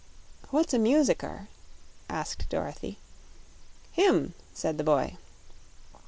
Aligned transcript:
"What's 0.49 0.73
a 0.73 0.79
musicker?" 0.79 1.47
asked 2.09 2.49
Dorothy. 2.49 2.97
"Him!" 3.91 4.33
said 4.51 4.79
the 4.79 4.83
boy. 4.83 5.17